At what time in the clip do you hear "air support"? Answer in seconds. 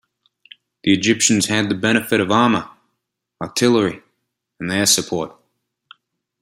4.71-5.35